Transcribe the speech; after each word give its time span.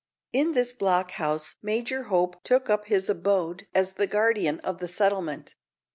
In 0.33 0.53
this 0.53 0.73
block 0.73 1.11
house 1.11 1.57
Major 1.61 2.05
Hope 2.05 2.43
took 2.43 2.71
up 2.71 2.85
his 2.85 3.07
abode 3.07 3.67
as 3.75 3.91
the 3.91 4.07
guardian 4.07 4.59
of 4.61 4.79
the 4.79 4.87
settlement. 4.87 5.53